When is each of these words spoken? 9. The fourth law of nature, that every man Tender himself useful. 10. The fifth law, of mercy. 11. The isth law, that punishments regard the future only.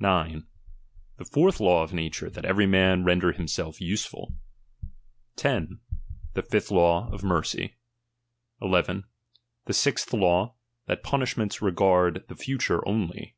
9. 0.00 0.44
The 1.18 1.24
fourth 1.24 1.60
law 1.60 1.84
of 1.84 1.94
nature, 1.94 2.28
that 2.30 2.44
every 2.44 2.66
man 2.66 3.04
Tender 3.04 3.30
himself 3.30 3.80
useful. 3.80 4.34
10. 5.36 5.78
The 6.34 6.42
fifth 6.42 6.72
law, 6.72 7.08
of 7.12 7.22
mercy. 7.22 7.76
11. 8.60 9.04
The 9.66 9.72
isth 9.74 10.12
law, 10.12 10.56
that 10.86 11.04
punishments 11.04 11.62
regard 11.62 12.24
the 12.26 12.34
future 12.34 12.82
only. 12.88 13.36